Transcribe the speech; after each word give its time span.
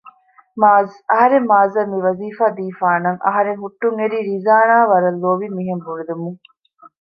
މާޒް! 0.61 0.95
އަހަރެން 1.11 1.47
މާޒްއަށް 1.51 1.91
މިވަޒީފާ 1.93 2.45
ދީފާނަށް 2.57 3.19
އަހަރެން 3.25 3.59
ހުއްޓުންއެރީ 3.63 4.17
ރިޒާނާ 4.29 4.75
ވަރަށް 4.91 5.19
ލޯބިން 5.23 5.55
މިހެން 5.57 5.83
ބުނެލުމުން 5.85 6.39